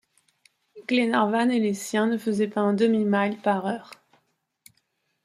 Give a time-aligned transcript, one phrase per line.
[0.87, 3.91] Glenarvan et les siens ne faisaient pas un demi-mille par heure.